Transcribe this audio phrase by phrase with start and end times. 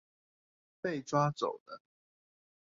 [0.81, 1.79] 被抓走了